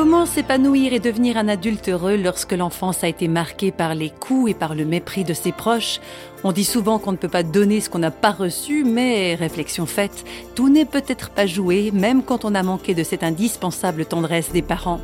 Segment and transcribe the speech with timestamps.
[0.00, 4.52] Comment s'épanouir et devenir un adulte heureux lorsque l'enfance a été marquée par les coups
[4.52, 5.98] et par le mépris de ses proches?
[6.44, 9.86] On dit souvent qu'on ne peut pas donner ce qu'on n'a pas reçu, mais réflexion
[9.86, 10.24] faite,
[10.54, 14.62] tout n'est peut-être pas joué, même quand on a manqué de cette indispensable tendresse des
[14.62, 15.00] parents.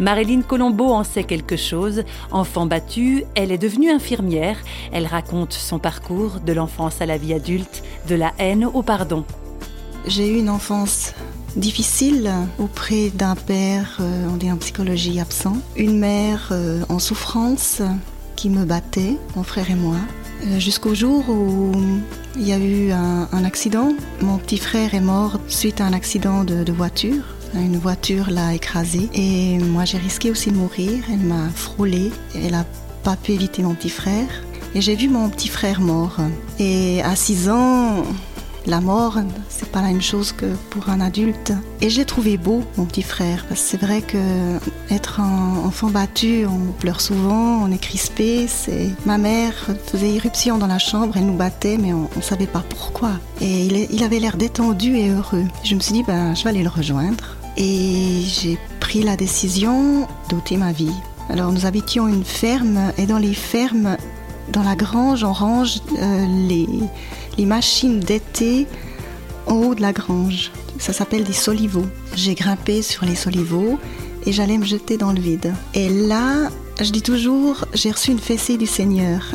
[0.00, 2.04] Marilyn Colombo en sait quelque chose.
[2.30, 4.56] Enfant battue, elle est devenue infirmière.
[4.92, 9.26] Elle raconte son parcours de l'enfance à la vie adulte, de la haine au pardon.
[10.06, 11.12] J'ai eu une enfance
[11.56, 17.82] difficile auprès d'un père, euh, en psychologie, absent, une mère euh, en souffrance
[18.36, 19.96] qui me battait, mon frère et moi,
[20.46, 21.72] euh, jusqu'au jour où
[22.36, 23.94] il y a eu un, accident.
[24.20, 27.24] Mon petit frère est mort suite à un accident de, voiture.
[27.54, 31.02] Une voiture l'a écrasé et moi j'ai risqué aussi de mourir.
[31.10, 32.66] Elle m'a frôlé, elle n'a
[33.02, 34.28] pas pu éviter mon petit frère.
[34.74, 36.18] Et j'ai vu mon petit frère mort.
[36.58, 38.04] Et à 6 ans,
[38.68, 39.18] la mort,
[39.48, 41.52] c'est pas la même chose que pour un adulte.
[41.80, 44.18] Et j'ai trouvé beau mon petit frère, c'est vrai que
[44.90, 48.46] être un enfant battu, on pleure souvent, on est crispé.
[48.46, 49.54] C'est ma mère
[49.86, 53.12] faisait irruption dans la chambre, elle nous battait, mais on, ne savait pas pourquoi.
[53.40, 55.44] Et il, avait l'air détendu et heureux.
[55.64, 57.36] Je me suis dit, ben, je vais aller le rejoindre.
[57.56, 60.94] Et j'ai pris la décision d'ôter ma vie.
[61.30, 63.96] Alors nous habitions une ferme et dans les fermes,
[64.52, 66.66] dans la grange, on range euh, les
[67.38, 68.66] les machines d'été
[69.46, 70.50] en haut de la grange.
[70.78, 71.86] Ça s'appelle des solivaux.
[72.14, 73.78] J'ai grimpé sur les solivaux
[74.26, 75.54] et j'allais me jeter dans le vide.
[75.74, 76.50] Et là,
[76.80, 79.32] je dis toujours, j'ai reçu une fessée du Seigneur.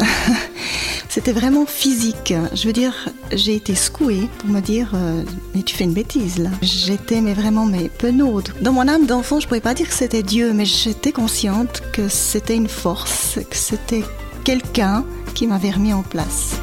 [1.09, 2.33] C'était vraiment physique.
[2.53, 6.39] Je veux dire, j'ai été secouée pour me dire, euh, mais tu fais une bêtise
[6.39, 6.49] là.
[6.61, 8.49] J'étais mais vraiment mais penaude.
[8.61, 12.09] Dans mon âme d'enfant, je pouvais pas dire que c'était Dieu, mais j'étais consciente que
[12.09, 14.03] c'était une force, que c'était
[14.43, 16.55] quelqu'un qui m'avait remis en place.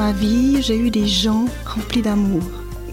[0.00, 2.42] Ma vie, j'ai eu des gens remplis d'amour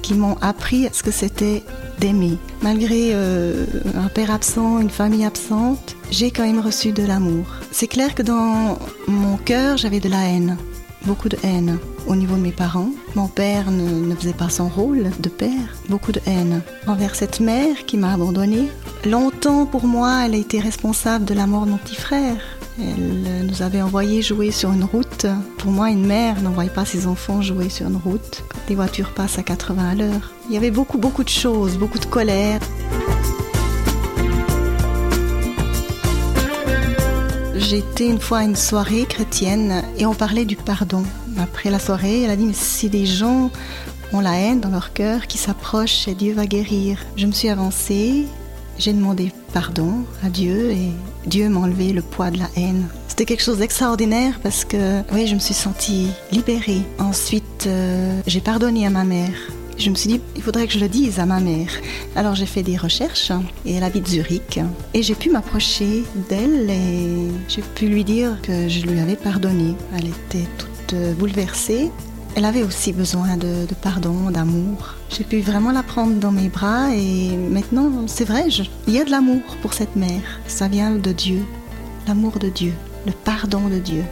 [0.01, 1.63] qui m'ont appris ce que c'était
[1.99, 2.37] d'aimer.
[2.61, 3.65] Malgré euh,
[3.95, 7.45] un père absent, une famille absente, j'ai quand même reçu de l'amour.
[7.71, 8.77] C'est clair que dans
[9.07, 10.57] mon cœur, j'avais de la haine,
[11.05, 11.77] beaucoup de haine
[12.07, 12.91] au niveau de mes parents.
[13.15, 17.39] Mon père ne, ne faisait pas son rôle de père, beaucoup de haine envers cette
[17.39, 18.67] mère qui m'a abandonnée.
[19.05, 22.35] Longtemps pour moi, elle a été responsable de la mort de mon petit frère.
[22.79, 25.25] Elle nous avait envoyé jouer sur une route.
[25.57, 29.13] Pour moi, une mère n'envoie pas ses enfants jouer sur une route quand les voitures
[29.13, 30.31] passent à 80 à l'heure.
[30.47, 32.59] Il y avait beaucoup, beaucoup de choses, beaucoup de colère.
[37.55, 41.03] J'étais une fois à une soirée chrétienne et on parlait du pardon.
[41.39, 43.49] Après la soirée, elle a dit Mais si des gens
[44.13, 46.99] ont la haine dans leur cœur qui s'approchent, Dieu va guérir.
[47.15, 48.25] Je me suis avancée,
[48.77, 50.91] j'ai demandé pardon à Dieu et
[51.27, 52.87] Dieu m'a enlevé le poids de la haine.
[53.09, 56.81] C'était quelque chose d'extraordinaire parce que oui, je me suis sentie libérée.
[56.99, 59.33] Ensuite, euh, j'ai pardonné à ma mère.
[59.77, 61.69] Je me suis dit, il faudrait que je le dise à ma mère.
[62.15, 63.31] Alors j'ai fait des recherches
[63.65, 64.59] et elle habite Zurich.
[64.93, 69.75] Et j'ai pu m'approcher d'elle et j'ai pu lui dire que je lui avais pardonné.
[69.97, 71.91] Elle était toute bouleversée
[72.37, 74.93] elle avait aussi besoin de, pardon, d'amour.
[75.09, 78.45] J'ai pu vraiment la prendre dans mes bras et maintenant, c'est vrai,
[78.87, 80.21] il y a de l'amour pour cette mère.
[80.45, 81.43] Ça vient de Dieu,
[82.07, 82.73] l'amour de Dieu,
[83.07, 84.03] le pardon de Dieu.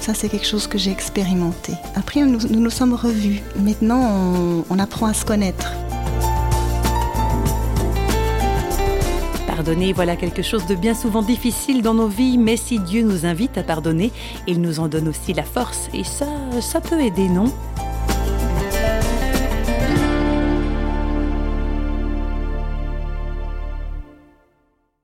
[0.00, 1.74] Ça, c'est quelque chose que j'ai expérimenté.
[1.94, 3.42] Après, nous, nous, sommes revus.
[3.54, 5.70] Maintenant, on apprend à se connaître.
[9.46, 13.26] Pardonner, voilà quelque chose de bien souvent difficile dans nos vies, mais si Dieu nous
[13.26, 14.10] invite à pardonner,
[14.46, 15.90] il nous en donne aussi la force.
[15.92, 16.26] Et ça,
[16.62, 17.52] ça peut aider, non?